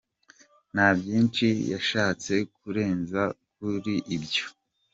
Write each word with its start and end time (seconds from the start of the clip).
Nta 0.73 0.87
byinshi 0.99 1.47
yashatse 1.73 2.33
kurenza 2.55 3.21
kuri 3.55 3.93
ibyo. 4.15 4.45